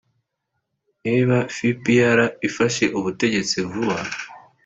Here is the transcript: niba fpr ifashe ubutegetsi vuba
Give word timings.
niba 1.05 1.37
fpr 1.55 2.17
ifashe 2.47 2.85
ubutegetsi 2.97 3.57
vuba 3.69 3.97